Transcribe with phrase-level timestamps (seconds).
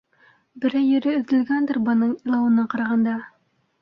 [0.63, 3.15] Берәй ере өҙөлгәндер бының илауына ҡарағанда...